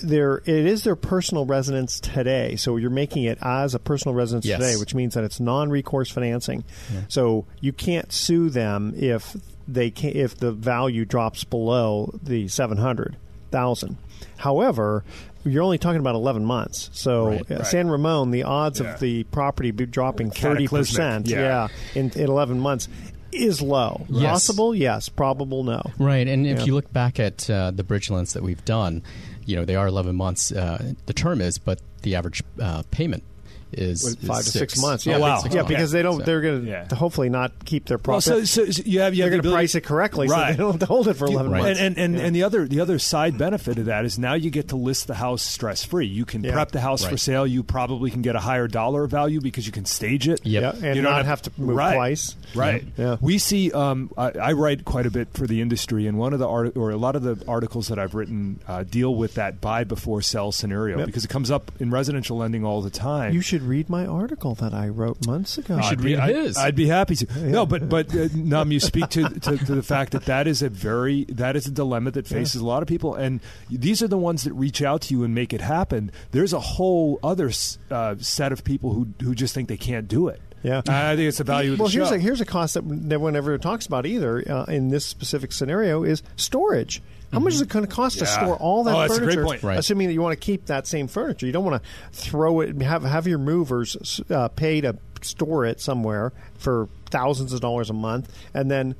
[0.02, 4.44] There, it is their personal residence today, so you're making it as a personal residence
[4.44, 4.60] Yes.
[4.60, 6.64] today, which means that it's non-recourse financing.
[7.08, 9.34] So you can't sue them if
[9.66, 13.16] they can, if the value drops below the seven hundred
[13.50, 13.96] thousand.
[14.36, 15.04] However,
[15.44, 16.90] you're only talking about 11 months.
[16.92, 17.50] So Right.
[17.50, 17.66] uh, Right.
[17.66, 18.94] San Ramon, the odds Yeah.
[18.94, 21.68] of the property be dropping 30 percent, yeah.
[21.94, 22.88] in, in 11 months
[23.32, 24.06] is low.
[24.08, 24.30] Yes.
[24.30, 25.08] Possible, yes.
[25.08, 25.82] Probable, no.
[25.98, 26.64] Right, and if Yeah.
[26.66, 29.02] you look back at uh, the bridge loans that we've done,
[29.44, 30.52] you know they are 11 months.
[30.52, 33.22] Uh, the term is, but the average uh, payment
[33.78, 35.06] is, With five to six, months.
[35.06, 35.42] Oh, Yeah, wow.
[35.50, 35.68] Yeah, Okay.
[35.74, 36.18] because they don't.
[36.20, 36.94] So- they're going to Yeah.
[36.94, 38.22] hopefully not keep their Well, profit.
[38.24, 40.52] so, so, so you have you they're have going to price it correctly, so Right.
[40.52, 41.62] they don't have to hold it for eleven Right.
[41.62, 41.80] months.
[41.80, 42.26] And and, and, Yeah.
[42.26, 45.06] and the other the other side benefit of that is now you get to list
[45.06, 46.06] the house stress free.
[46.06, 46.52] You can Yeah.
[46.52, 47.46] prep the house for sale.
[47.46, 50.40] You probably can get a higher dollar value because you can stage it.
[50.44, 50.62] Yep.
[50.62, 51.94] yeah, and You don't not have to move right.
[51.94, 52.36] twice.
[52.54, 52.84] Right.
[52.96, 53.16] Yeah.
[53.20, 53.70] We see.
[53.72, 56.76] Um, I, I write quite a bit for the industry, and one of the art
[56.76, 60.22] or a lot of the articles that I've written uh, deal with that buy before
[60.22, 61.06] sell scenario Yep.
[61.06, 63.32] because it comes up in residential lending all the time.
[63.34, 65.76] You should read my article that I wrote months ago.
[65.76, 66.56] You should I'd be, read I'd- his.
[66.56, 67.40] I'd, be happy to.
[67.40, 70.62] No, but but uh, Nam, you speak to, to to the fact that that is
[70.62, 74.08] a very that is a dilemma that faces a lot of people, and these are
[74.08, 76.10] the ones that reach out to you and make it happen.
[76.30, 77.50] There's a whole other
[77.90, 80.40] uh, set of people who who just think they can't do it.
[80.62, 80.80] Yeah.
[80.88, 82.14] I think it's a value of well, the here's show.
[82.14, 85.52] a here's a cost that no one ever talks about either uh, in this specific
[85.52, 87.02] scenario is storage.
[87.32, 88.30] How much is it going to cost to Yeah.
[88.42, 89.44] store all that Oh, that's a great furniture?
[89.44, 89.62] point.
[89.64, 89.78] Right.
[89.78, 92.80] Assuming that you want to keep that same furniture, you don't want to throw it.
[92.82, 97.94] Have have your movers uh, pay to store it somewhere for thousands of dollars a
[97.94, 98.94] month, and then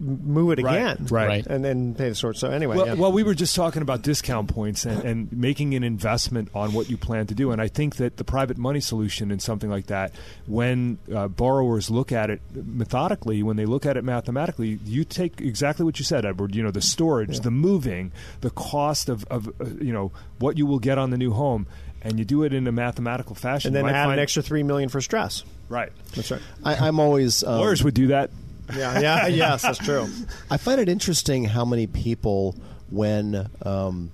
[0.00, 1.26] m- move it again, Right.
[1.28, 1.46] Right.
[1.46, 2.38] and then pay the storage.
[2.38, 2.94] So anyway, Well, yeah.
[2.94, 6.88] well, we were just talking about discount points and, and making an investment on what
[6.90, 7.50] you plan to do.
[7.52, 10.12] And I think that the private money solution in something like that,
[10.46, 15.40] when uh, borrowers look at it methodically, when they look at it mathematically, you take
[15.40, 16.54] exactly what you said, Edward.
[16.54, 20.66] You know, the storage, the moving, the cost of, of uh, you know what you
[20.66, 21.66] will get on the new home,
[22.02, 23.68] and you do it in a mathematical fashion.
[23.68, 25.44] and then You might add an extra three million for stress.
[25.68, 25.92] right.
[26.14, 26.40] That's right.
[26.64, 28.30] I, I'm always um, Lawyers would do that.
[28.76, 30.08] Yeah, yeah, yes, that's true.
[30.50, 32.56] I find it interesting how many people,
[32.90, 34.10] when um,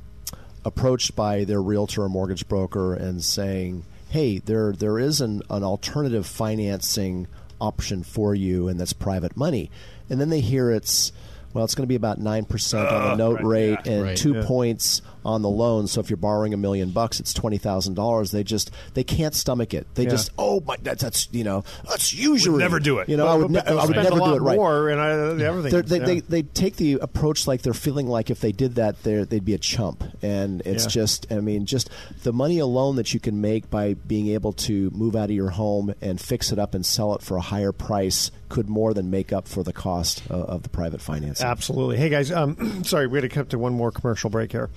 [0.65, 5.63] approached by their realtor or mortgage broker and saying, "Hey, there there is an, an
[5.63, 7.27] alternative financing
[7.61, 9.71] option for you, and that's private money,"
[10.11, 11.13] and then they hear it's
[11.55, 13.93] Well, it's going to be about nine percent on the note right, rate yeah.
[13.93, 14.17] and Right.
[14.17, 14.45] two Yeah.
[14.45, 15.87] points on the loan.
[15.89, 18.31] So if you're borrowing a million bucks, it's twenty thousand dollars.
[18.31, 19.87] They just they can't stomach it.
[19.95, 20.11] They Yeah.
[20.11, 22.59] just oh my that's that's you know that's usury.
[22.59, 23.09] never do it.
[23.09, 24.57] You know, I would, ne- I would never a lot do it right.
[24.57, 25.83] more and I, everything.
[25.83, 26.05] They, yeah.
[26.05, 29.55] they they take the approach like they're feeling like if they did that, they'd be
[29.55, 30.91] a chump, and it's Yeah.
[30.91, 31.91] just I mean just
[32.23, 35.51] the money alone that you can make by being able to move out of your
[35.51, 39.11] home and fix it up and sell it for a higher price could more than
[39.11, 41.45] make up for the cost of, of the private financing.
[41.45, 41.97] Absolutely.
[41.97, 44.71] Hey guys, um, sorry, we had to cut to one more commercial break here.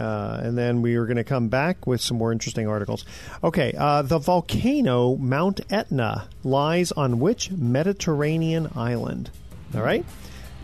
[0.00, 3.04] Uh, and then we are going to come back with some more interesting articles.
[3.44, 9.30] Okay, uh, the volcano Mount Etna lies on which Mediterranean island?
[9.74, 10.06] All right?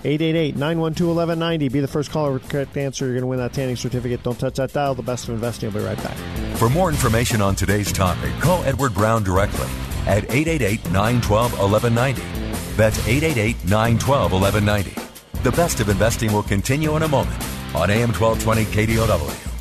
[0.02, 1.72] 888-912-1190.
[1.72, 3.06] Be the first caller with the correct answer.
[3.06, 4.22] You're going to win that tanning certificate.
[4.22, 4.94] Don't touch that dial.
[4.94, 5.68] The best of investing.
[5.68, 6.16] I'll be right back.
[6.56, 9.68] For more information on today's topic, call Edward Brown directly
[10.06, 12.76] at 888-912-1190.
[12.76, 15.42] That's 888-912-1190.
[15.42, 17.42] The best of investing will continue in a moment
[17.76, 19.52] on AM 1220 KDOW.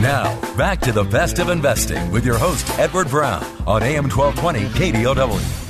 [0.00, 4.68] Now, back to the best of investing with your host, Edward Brown, on AM 1220
[4.78, 5.63] KDOW.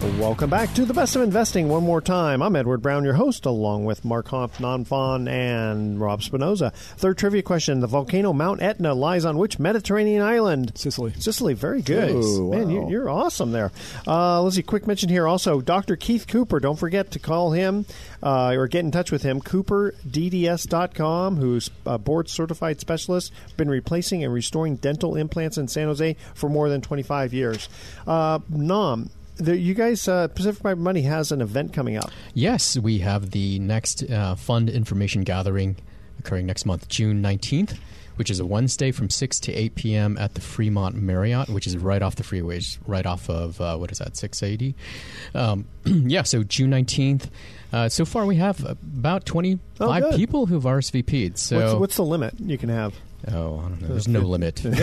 [0.00, 1.68] Welcome back to the best of investing.
[1.68, 6.22] One more time, I'm Edward Brown, your host, along with Mark Hanf, Nonfon, and Rob
[6.22, 6.70] Spinoza.
[6.70, 10.72] Third trivia question: The volcano Mount Etna lies on which Mediterranean island?
[10.74, 11.12] Sicily.
[11.18, 11.52] Sicily.
[11.52, 12.70] Very good, Ooh, man.
[12.70, 12.88] You, wow.
[12.88, 13.72] you're awesome there.
[14.06, 14.62] Uh, let's see.
[14.62, 15.96] Quick mention here also: Dr.
[15.96, 16.60] Keith Cooper.
[16.60, 17.84] Don't forget to call him
[18.22, 19.42] uh, or get in touch with him.
[19.42, 26.16] CooperDDS.com, who's a board certified specialist, been replacing and restoring dental implants in San Jose
[26.34, 27.68] for more than 25 years.
[28.06, 29.10] Uh, Nam.
[29.40, 32.10] The, you guys, uh, Pacific Private Money has an event coming up.
[32.34, 35.76] Yes, we have the next uh, fund information gathering
[36.18, 37.78] occurring next month, June 19th,
[38.16, 40.18] which is a Wednesday from 6 to 8 p.m.
[40.18, 43.90] at the Fremont Marriott, which is right off the freeways, right off of, uh, what
[43.90, 44.74] is that, 680?
[45.34, 47.30] Um, yeah, so June 19th.
[47.72, 51.38] Uh, so far, we have about 25 Oh, people who've RSVP'd.
[51.38, 52.94] So, what's, what's the limit you can have?
[53.28, 53.88] Oh, I don't know.
[53.88, 54.58] There's no limit.
[54.60, 54.74] 50?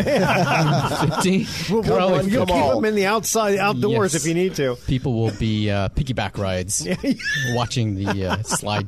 [1.71, 2.53] We'll, Probably we'll- you'll 50.
[2.61, 4.23] keep them in the outside outdoors Yes.
[4.23, 4.75] if you need to.
[4.87, 6.87] People will be uh, piggyback rides
[7.53, 8.87] watching the uh, slide.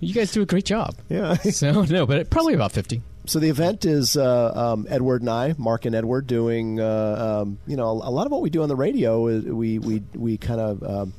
[0.00, 0.94] You guys do a great job.
[1.08, 1.36] Yeah.
[1.50, 3.02] So no, but probably about fifty.
[3.26, 7.58] So the event is uh, um, Edward and I, Mark and Edward, doing uh, um,
[7.66, 9.26] you know a lot of what we do on the radio.
[9.26, 10.82] Is we we we kind of.
[10.82, 11.12] Um,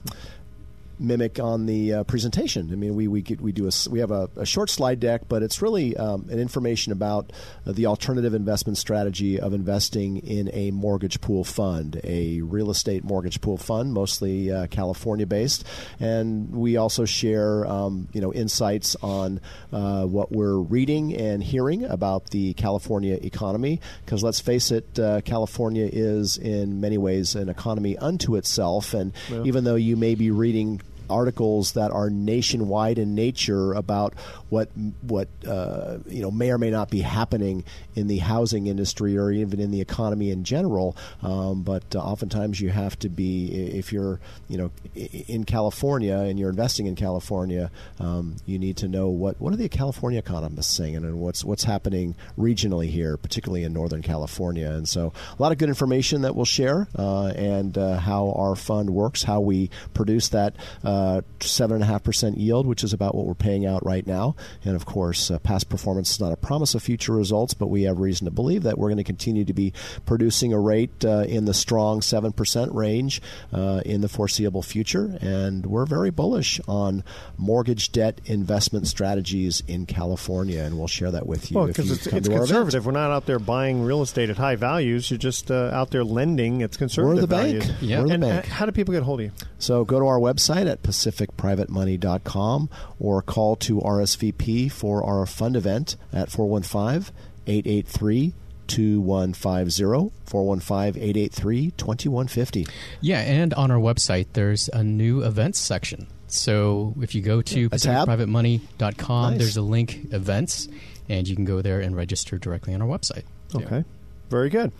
[1.01, 2.69] mimic on the uh, presentation.
[2.71, 5.23] I mean, we we get, we do a we have a, a short slide deck,
[5.27, 7.33] but it's really um, an information about
[7.65, 13.03] uh, the alternative investment strategy of investing in a mortgage pool fund, a real estate
[13.03, 15.65] mortgage pool fund, mostly uh, California based,
[15.99, 19.41] and we also share um, you know insights on
[19.73, 23.81] uh, what we're reading and hearing about the California economy.
[24.05, 29.13] Because let's face it, uh, California is in many ways an economy unto itself, and
[29.43, 34.13] even though you may be reading articles that are nationwide in nature about
[34.49, 34.69] what
[35.01, 37.63] what uh, you know may or may not be happening
[37.95, 40.95] in the housing industry or even in the economy in general.
[41.21, 43.47] Um, but uh, oftentimes you have to be
[43.77, 48.87] if you're you know in California and you're investing in California, um, you need to
[48.87, 53.63] know what what are the California economists saying and what's what's happening regionally here, particularly
[53.63, 54.69] in Northern California.
[54.69, 58.55] And so a lot of good information that we'll share uh, and uh, how our
[58.55, 61.00] fund works, how we produce that uh,
[61.39, 64.35] seven and a half percent yield, which is about what we're paying out right now.
[64.63, 67.83] And of course, uh, past performance is not a promise of future results, but we
[67.83, 69.73] have reason to believe that we're going to continue to be
[70.05, 73.21] producing a rate uh, in the strong seven percent range
[73.53, 75.17] uh, in the foreseeable future.
[75.21, 77.03] And we're very bullish on
[77.37, 81.57] mortgage debt investment strategies in California, and we'll share that with you.
[81.57, 82.85] Well, because it's, come it's to our conservative.
[82.85, 85.09] We're not out there buying real estate at high values.
[85.09, 86.61] You're just uh, out there lending.
[86.61, 87.75] It's conservative We're the bank.
[87.81, 88.01] Yeah.
[88.01, 88.45] We're the and bank.
[88.45, 89.31] uh, how do people get a hold of you?
[89.59, 95.95] So go to our website at pacificprivatemoney.com or call to RSVP for our fund event
[96.13, 97.13] at 415
[97.47, 98.33] 883
[98.67, 102.67] 2150 415 883 2150.
[103.01, 106.07] Yeah, and on our website, there's a new events section.
[106.27, 108.07] So if you go to A tab?
[108.07, 109.39] pacificprivatemoney.com, Nice.
[109.39, 110.69] there's a link events,
[111.09, 113.23] and you can go there and register directly on our website.
[113.53, 113.83] Okay.
[114.29, 114.71] Very good.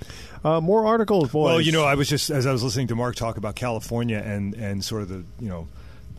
[0.46, 1.44] Uh, more articles, boys.
[1.44, 4.24] Well, you know, I was just as I was listening to Mark talk about California
[4.26, 5.68] and and sort of the you know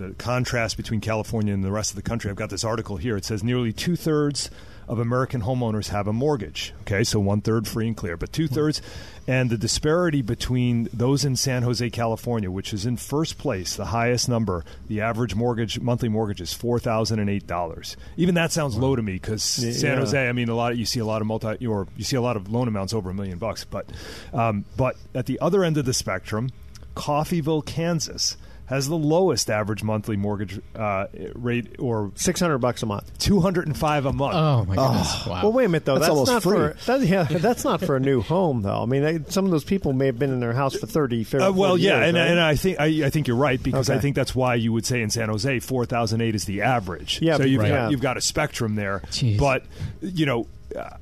[0.02, 2.30] the contrast between California and the rest of the country.
[2.30, 3.16] I've got this article here.
[3.16, 4.50] It says nearly two thirds
[4.88, 6.74] of American homeowners have a mortgage.
[6.82, 8.82] Okay, so one third free and clear, but two thirds,
[9.26, 13.86] and the disparity between those in San Jose, California, which is in first place, the
[13.86, 14.64] highest number.
[14.88, 17.96] The average mortgage monthly mortgage is four thousand and eight dollars.
[18.16, 19.98] Even that sounds low to me because San.
[19.98, 20.28] Jose.
[20.28, 20.76] I mean, a lot.
[20.76, 23.10] you see a lot of multi, or you see a lot of loan amounts over
[23.10, 23.64] a million bucks.
[23.64, 23.86] But,
[24.34, 26.50] um, but at the other end of the spectrum,
[26.96, 28.36] Coffeyville, Kansas,
[28.72, 33.18] has the lowest average monthly mortgage uh, rate, or Six hundred bucks a month.
[33.18, 34.34] two hundred and five a month.
[34.34, 35.26] Oh my goodness!
[35.26, 35.42] Wow.
[35.42, 35.94] Well, wait a minute though.
[35.94, 36.52] That's That's, almost not free.
[36.80, 37.24] for that, yeah.
[37.30, 38.82] That's not for a new home though.
[38.82, 41.24] I mean, they, some of those people may have been in their house for 30,
[41.24, 42.26] 40 Uh, well, yeah, years, and, right?
[42.28, 44.86] and I think I, I think you're right because I think that's why you would
[44.86, 47.20] say in San Jose four thousand eight is the average.
[47.22, 47.68] Yeah, so you've right.
[47.68, 47.88] got Yeah.
[47.90, 49.00] you've got a spectrum there.
[49.10, 49.38] Jeez.
[49.38, 49.64] But
[50.00, 50.46] you know,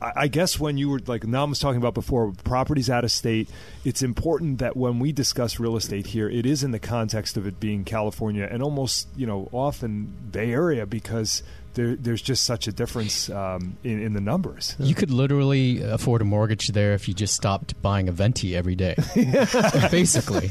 [0.00, 3.48] I, guess when you were like Nam was talking about before, properties out of state.
[3.85, 7.46] It's important that when we discuss real estate here, it is in the context of
[7.46, 11.42] it being California and almost you know often Bay Area because.
[11.74, 14.74] There, there's just such a difference um, in, in the numbers.
[14.78, 18.74] You could literally afford a mortgage there if you just stopped buying a venti every
[18.74, 18.96] day.
[19.90, 20.50] Basically,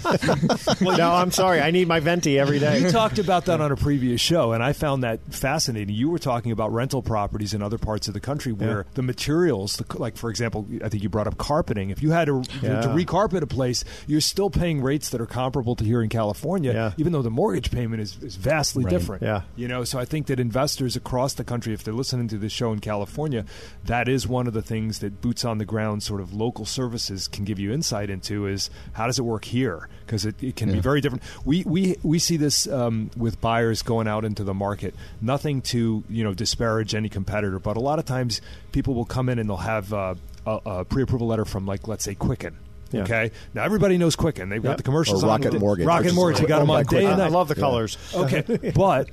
[0.81, 1.61] no, I'm sorry.
[1.61, 2.79] I need my venti every day.
[2.79, 5.93] You talked about that on a previous show, and I found that fascinating.
[5.95, 9.77] You were talking about rental properties in other parts of the country where the materials,
[9.77, 11.89] the, like for example, I think you brought up carpeting.
[11.89, 12.81] If you had to, Yeah.
[12.81, 16.73] to recarpet a place, you're still paying rates that are comparable to here in California,
[16.73, 16.91] Yeah.
[16.97, 18.89] even though the mortgage payment is, is vastly Right.
[18.91, 19.23] different.
[19.23, 19.41] Yeah.
[19.55, 22.51] You know, so I think that investors across the country, if they're listening to this
[22.51, 23.45] show in California,
[23.85, 27.27] that is one of the things that boots on the ground, sort of local services,
[27.27, 29.89] can give you insight into is how does it work here?
[30.05, 31.23] Because it, it can be very different.
[31.45, 34.93] We we we see this um, with buyers going out into the market.
[35.21, 38.41] Nothing to you know disparage any competitor, but a lot of times
[38.71, 42.03] people will come in and they'll have uh, a, a pre-approval letter from like let's
[42.03, 42.57] say Quicken.
[42.91, 43.03] Yeah.
[43.03, 44.49] Okay, now everybody knows Quicken.
[44.49, 45.59] They've got the commercials Or on Rocket with it.
[45.59, 46.41] Mortgage, which Rocket Mortgage.
[46.41, 47.11] You got them on day Quicken.
[47.11, 47.61] and I love the Yeah.
[47.61, 47.97] colors.
[48.15, 49.09] Okay, but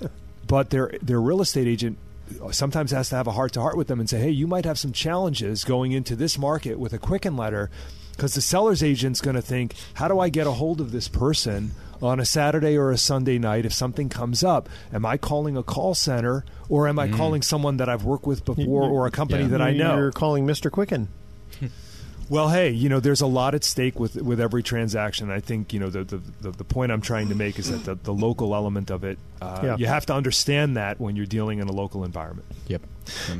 [0.46, 1.98] but their their real estate agent
[2.50, 4.64] sometimes has to have a heart to heart with them and say, hey, you might
[4.64, 7.70] have some challenges going into this market with a Quicken letter,
[8.12, 11.08] because the seller's agent's going to think, how do I get a hold of this
[11.08, 11.72] person?
[12.02, 15.62] On a Saturday or a Sunday night, if something comes up, am I calling a
[15.62, 17.16] call center or am I mm.
[17.16, 19.48] calling someone that I've worked with before or a company Yeah.
[19.48, 19.96] that I know?
[19.96, 20.70] You're calling Mr.
[20.70, 21.08] Quicken.
[22.28, 25.30] Well, hey, you know, there's a lot at stake with with every transaction.
[25.30, 27.84] I think you know the the, the, the point I'm trying to make is that
[27.84, 29.76] the, the local element of it, uh, Yeah.
[29.76, 32.46] you have to understand that when you're dealing in a local environment.
[32.66, 32.82] yep.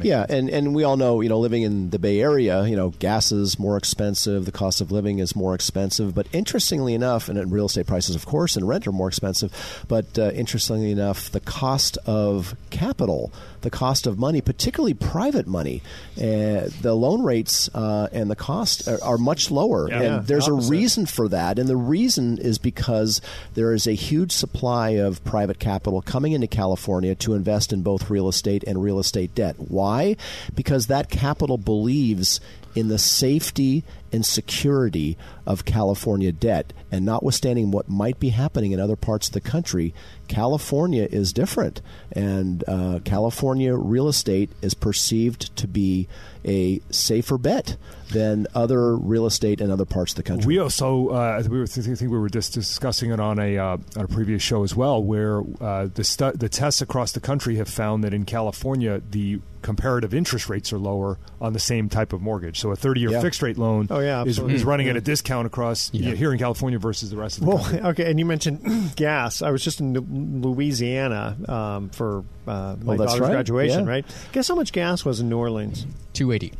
[0.02, 0.32] Yeah, sense.
[0.32, 3.32] and, and we all know, you know, living in the Bay Area, you know, gas
[3.32, 6.14] is more expensive, the cost of living is more expensive.
[6.14, 9.84] But interestingly enough, and real estate prices, of course, and rent are more expensive.
[9.88, 15.82] But uh, interestingly enough, the cost of capital, the cost of money, particularly private money,
[16.16, 19.88] uh, the loan rates uh, and the cost are, are much lower.
[19.88, 19.96] Yeah.
[19.96, 21.58] and Yeah, there's a reason for that.
[21.58, 23.20] And the reason is because
[23.54, 28.10] there is a huge supply of private capital coming into California to invest in both
[28.10, 29.55] real estate and real estate debt.
[29.58, 30.16] Why?
[30.54, 32.40] Because that capital believes
[32.74, 33.84] in the safety
[34.16, 36.72] and security of California debt.
[36.90, 39.94] And notwithstanding what might be happening in other parts of the country,
[40.26, 41.80] California is different.
[42.12, 46.08] And uh, California real estate is perceived to be
[46.44, 47.76] a safer bet
[48.12, 50.46] than other real estate in other parts of the country.
[50.46, 53.76] We also, uh, we were, I think we were just discussing it on a uh,
[53.96, 57.56] on a previous show as well, where uh, the stu- the tests across the country
[57.56, 62.12] have found that in California the comparative interest rates are lower on the same type
[62.12, 62.60] of mortgage.
[62.60, 63.20] So a 30 year Yeah.
[63.20, 64.54] fixed rate loan Oh, yeah, is, absolutely.
[64.56, 66.14] is running at a discount across Yeah.
[66.14, 67.80] here in California versus the rest of the Well, country.
[67.80, 69.42] okay, and you mentioned gas.
[69.42, 73.30] I was just in Louisiana um, for uh, my Oh, daughter's right.
[73.32, 73.84] graduation.
[73.84, 73.90] Yeah.
[73.90, 74.06] Right?
[74.32, 75.86] Guess how much gas was in New Orleans?
[76.12, 76.52] Two eighty.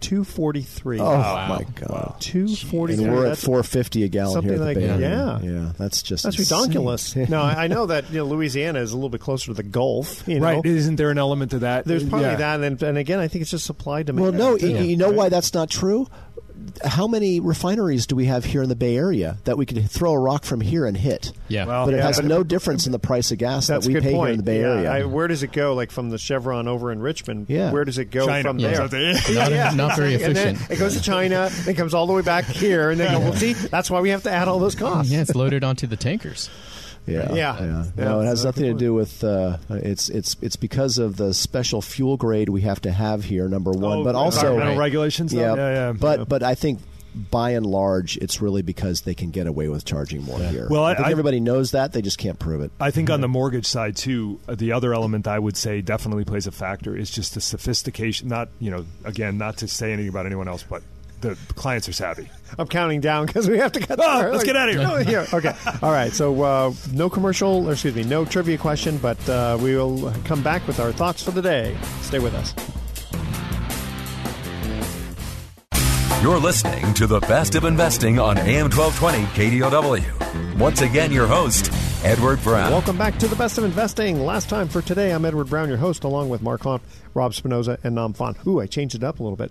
[0.00, 0.98] Two forty three.
[0.98, 2.16] Oh my god!
[2.18, 5.00] Two forty And we're at four fifty a gallon something here at the like Bay
[5.00, 5.38] Yeah.
[5.40, 6.58] yeah, that's just That's insane.
[6.60, 7.14] ridiculous.
[7.28, 9.62] no, I I know that you know, Louisiana is a little bit closer to the
[9.62, 10.26] Gulf.
[10.26, 10.46] You know?
[10.56, 10.66] Right?
[10.66, 11.84] Isn't there an element to that?
[11.84, 12.34] There's probably Yeah.
[12.34, 14.22] that, and, and again, I think it's just supply demand.
[14.38, 16.08] Well, no, you, you know why that's not true?
[16.84, 20.12] How many refineries do we have here in the Bay Area that we could throw
[20.12, 21.32] a rock from here and hit?
[21.48, 21.66] Yeah.
[21.66, 22.06] Well, but it yeah.
[22.06, 24.28] has no difference in the price of gas That's that we pay point.
[24.28, 24.90] here in the Bay Yeah, Area.
[24.90, 25.74] I, where does it go?
[25.74, 27.46] Like from the Chevron over in Richmond?
[27.48, 27.70] Yeah.
[27.72, 28.42] Where does it go China.
[28.48, 28.86] from Yeah.
[28.86, 29.14] there?
[29.32, 30.70] Not, not very And then efficient.
[30.70, 33.32] it goes to China, then comes all the way back here, and then go, well,
[33.34, 35.12] see, that's why we have to add all those costs.
[35.12, 36.48] Yeah, it's loaded onto the tankers.
[37.06, 37.84] Yeah, Yeah.
[37.96, 39.24] No, Yeah, it has nothing to do with.
[39.24, 43.48] Uh, it's it's it's because of the special fuel grade we have to have here.
[43.48, 44.78] Number one, Oh, but also environmental Right.
[44.84, 45.32] regulations.
[45.34, 45.92] yeah, yeah, yeah.
[45.92, 46.24] But yeah.
[46.28, 46.78] but I think
[47.30, 50.66] by and large, it's really because they can get away with charging more here.
[50.70, 51.92] Well, I- think I- everybody knows that.
[51.92, 52.70] They just can't prove it.
[52.80, 56.24] I think on the mortgage side too, uh, the other element I would say definitely
[56.24, 58.28] plays a factor is just the sophistication.
[58.28, 60.82] Not you know, again, not to say anything about anyone else, but
[61.22, 62.28] the clients are savvy.
[62.58, 63.98] I'm counting down because we have to get.
[63.98, 64.32] Ah, there.
[64.32, 64.86] let's get outta here.
[64.86, 65.26] Oh, here.
[65.32, 65.54] Okay.
[65.82, 66.12] All right.
[66.12, 70.42] So uh, no commercial, or excuse me, no trivia question, but uh, we will come
[70.42, 71.76] back with our thoughts for the day.
[72.02, 72.54] Stay with us.
[76.22, 79.24] You're listening to the best of investing on AM 1220
[79.58, 80.56] KDOW.
[80.56, 81.72] Once again, your host,
[82.04, 82.70] Edward Brown.
[82.70, 84.24] Welcome back to the best of investing.
[84.24, 86.80] Last time for today, I'm Edward Brown, your host, along with Mark Hanf,
[87.14, 88.36] Rob Spinoza, and Nam Phan.
[88.46, 89.50] Ooh, I changed it up a little bit.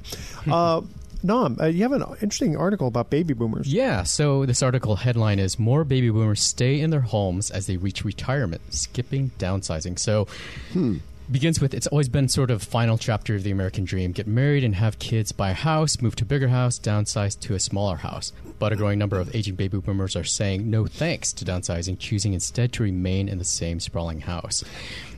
[0.50, 0.82] Uh,
[1.24, 3.72] Nam, uh, you have an interesting article about baby boomers.
[3.72, 7.78] Yeah, so this article headline is More Baby Boomers Stay in Their Homes as They
[7.78, 10.00] Reach Retirement, Skipping Downsizing.
[10.00, 10.28] So,
[11.32, 14.64] begins with it's always been sort of final chapter of the American dream get married
[14.64, 17.98] and have kids, buy a house, move to a bigger house, downsize to a smaller
[17.98, 18.34] house.
[18.60, 22.34] But a growing number of aging baby boomers are saying no thanks to downsizing, choosing
[22.34, 24.64] instead to remain in the same sprawling house.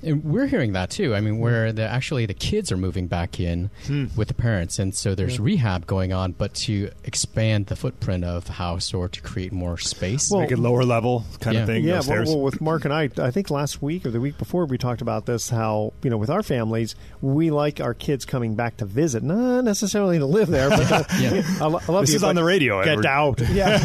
[0.03, 1.15] And we're hearing that too.
[1.15, 3.69] I mean, where the, actually the kids are moving back in
[4.15, 8.47] with the parents, and so there's rehab going on, but to expand the footprint of
[8.47, 10.29] house or to create more space.
[10.31, 11.61] Well, Make it lower level kind Yeah.
[11.61, 11.83] of thing.
[11.83, 14.65] Yeah, well, well, with Mark and I, I think last week or the week before
[14.65, 15.49] we talked about this.
[15.49, 19.61] How you know, with our families, we like our kids coming back to visit, not
[19.63, 21.41] necessarily to live there, but uh, Yeah.
[21.61, 23.05] I, I love This you, is on the radio, Get Edward.
[23.05, 23.75] out, yeah.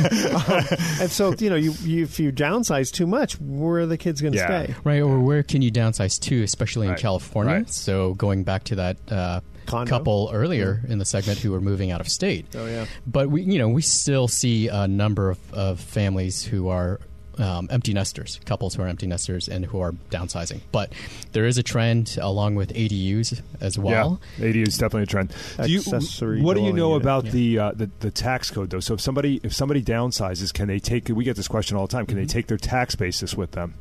[0.48, 0.64] Um,
[1.00, 4.20] and so you know, you, you if you downsize too much, where are the kids
[4.20, 4.64] going to Yeah.
[4.64, 4.74] stay?
[4.84, 7.54] Right, or where can you downsize to, especially in Right, California?
[7.54, 7.68] right.
[7.70, 9.90] So going back to that uh, Condo.
[9.90, 12.46] couple earlier in the segment who were moving out of state.
[12.54, 12.86] Oh, yeah.
[13.06, 17.00] But we, you know, we still see a number of, of families who are
[17.36, 20.60] um, empty nesters, couples who are empty nesters and who are downsizing.
[20.72, 20.92] But
[21.30, 24.20] there is a trend along with ADUs as well.
[24.38, 25.32] Yeah, ADU is definitely a trend.
[25.62, 27.02] Do you, Accessory what do you know unit.
[27.02, 27.30] about Yeah.
[27.30, 28.80] the, uh, the the tax code though?
[28.80, 31.10] So if somebody if somebody downsizes, can they take?
[31.10, 32.06] We get this question all the time.
[32.06, 32.26] Can Mm-hmm.
[32.26, 33.74] they take their tax basis with them?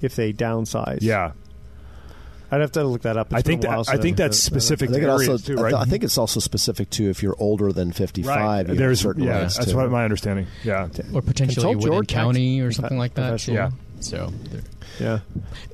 [0.00, 1.32] If they downsize, Yeah,
[2.50, 3.28] I'd have to look that up.
[3.28, 5.54] It's I think a while that, I think that's specific I think to areas also.
[5.56, 5.74] too, right?
[5.74, 8.36] I think it's also specific to if you're older than 55.
[8.68, 8.76] right.
[8.76, 9.76] There's certain yeah, that's too.
[9.76, 10.46] what my understanding.
[10.64, 13.46] Yeah, Or potentially Consult within your tax county or something like that.
[13.48, 13.70] Yeah.
[14.00, 14.32] So,
[15.00, 15.20] Yeah.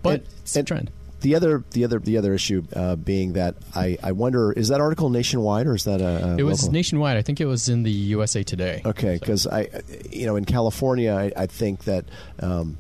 [0.03, 0.91] but And- it's a trend.
[1.21, 4.81] The other, the other, the other issue uh, being that I, I wonder is that
[4.81, 6.73] article nationwide or is that a, a It was local?
[6.73, 7.17] nationwide.
[7.17, 8.83] I think it was in the USA Today.
[8.85, 9.69] Okay, because I,
[10.11, 12.07] you know, in California, I, I think that
[12.41, 12.77] um,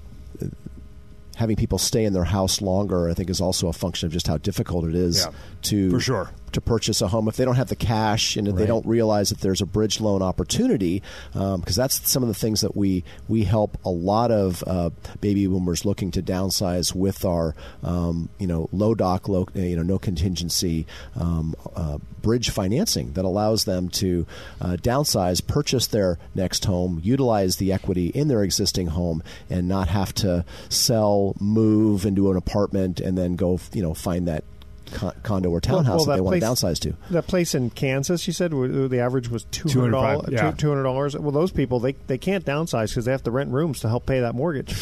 [1.37, 4.27] having people stay in their house longer, I think, is also a function of just
[4.27, 6.31] how difficult it is Yeah, to for sure.
[6.53, 9.31] To purchase a home if they don't have the cash and if they don't realize
[9.31, 11.03] that there's a bridge loan opportunity.
[11.33, 14.91] Because that's some of the things that we we help a lot of uh,
[15.21, 19.83] baby boomers looking to downsize with our um, you know low doc, low you know
[19.83, 20.87] no contingency.
[21.17, 24.27] Um, uh, bridge financing that allows them to
[24.61, 29.89] uh, downsize, purchase their next home, utilize the equity in their existing home, and not
[29.89, 34.45] have to sell, move into an apartment, and then go you know find that
[34.93, 36.95] con- condo or townhouse well, that they that want to place- downsize to.
[37.11, 40.27] That place in Kansas, you said where the average was two hundred dollars.
[40.27, 40.51] 205, yeah.
[40.53, 41.17] Two hundred dollars.
[41.17, 44.07] Well, those people they they can't downsize because they have to rent rooms to help
[44.07, 44.75] pay that mortgage.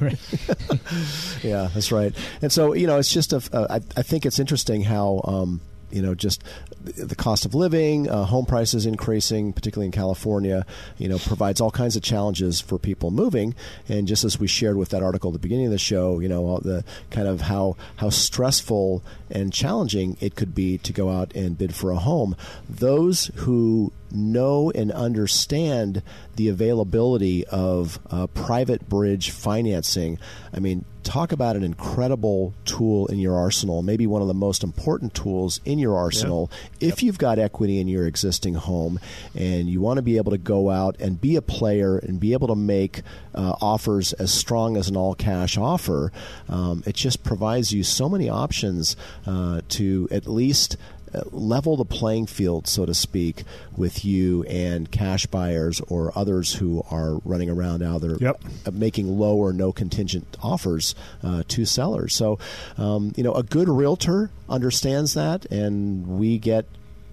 [1.42, 2.14] Yeah, that's right.
[2.42, 3.42] And so you know, it's just a.
[3.52, 5.20] Uh, I, I think it's interesting how.
[5.24, 6.44] Um, you know, just
[6.82, 10.64] the cost of living, uh, home prices increasing, particularly in California,
[10.98, 13.54] you know, provides all kinds of challenges for people moving.
[13.88, 16.28] And just as we shared with that article at the beginning of the show, you
[16.28, 21.34] know, the kind of how how stressful and challenging it could be to go out
[21.34, 22.34] and bid for a home.
[22.68, 26.02] Those who know and understand
[26.36, 30.18] the availability of uh, private bridge financing.
[30.52, 34.62] I mean, talk about an incredible tool in your arsenal, maybe one of the most
[34.62, 36.50] important tools in your arsenal.
[36.80, 39.00] If you've got equity in your existing home
[39.34, 42.32] and you want to be able to go out and be a player and be
[42.32, 43.02] able to make
[43.34, 46.12] uh, offers as strong as an all cash offer,
[46.48, 48.96] um, it just provides you so many options
[49.26, 50.76] uh, to at least
[51.32, 53.44] level the playing field, so to speak,
[53.76, 58.44] with you and cash buyers or others who are running around now that are Yep.
[58.66, 62.14] uh, making low or no contingent offers uh, to sellers.
[62.14, 62.38] So,
[62.78, 66.66] um, you know, a good realtor understands that, and we get.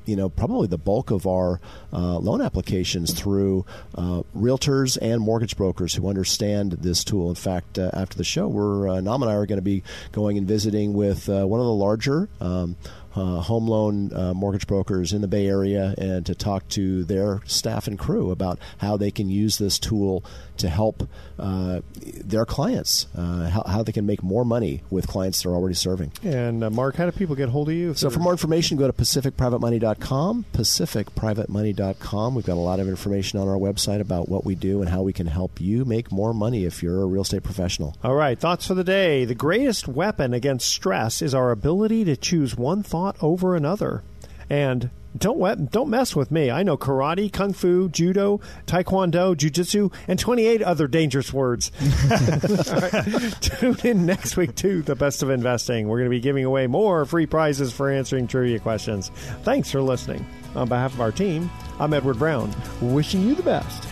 [0.05, 1.59] You know, probably the bulk of our
[1.91, 7.27] uh, loan applications through uh, realtors and mortgage brokers who understand this tool.
[7.27, 9.83] In fact, uh, after the show, we're uh, Nam and I are going to be
[10.13, 12.77] going and visiting with uh, one of the larger um,
[13.17, 17.41] uh, home loan uh, mortgage brokers in the Bay Area and to talk to their
[17.45, 20.23] staff and crew about how they can use this tool
[20.57, 21.07] to help
[21.39, 21.81] uh,
[22.23, 26.11] their clients, uh, how, how they can make more money with clients they're already serving.
[26.23, 27.93] And uh, Mark, how do people get hold of you?
[27.93, 30.45] So, for more information, go to pacificprivatemoney.com.
[30.53, 32.35] Pacificprivatemoney.com.
[32.35, 35.01] We've got a lot of information on our website about what we do and how
[35.03, 37.95] we can help you make more money if you're a real estate professional.
[38.03, 39.25] All right, thoughts for the day.
[39.25, 44.03] The greatest weapon against stress is our ability to choose one thought over another.
[44.49, 46.51] And don't don't mess with me.
[46.51, 51.71] I know karate, kung fu, judo, taekwondo, jujitsu, and 28 other dangerous words.
[52.09, 53.35] Right.
[53.41, 55.87] Tune in next week to the best of investing.
[55.87, 59.09] We're going to be giving away more free prizes for answering trivia questions.
[59.43, 60.25] Thanks for listening.
[60.55, 61.49] On behalf of our team,
[61.79, 63.87] I'm Edward Brown, wishing you the best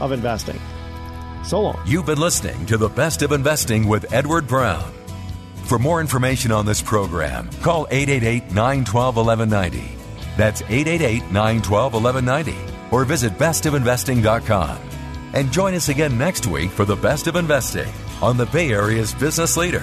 [0.00, 0.60] of investing.
[1.44, 1.80] So long.
[1.86, 4.95] You've been listening to The Best of Investing with Edward Brown.
[5.66, 9.96] For more information on this program, call 888 912 1190.
[10.36, 14.78] That's 888 912 1190 or visit bestofinvesting.com.
[15.32, 17.92] And join us again next week for the best of investing
[18.22, 19.82] on the Bay Area's business leader,